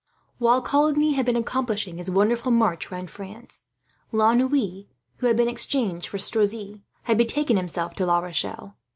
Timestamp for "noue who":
4.33-5.27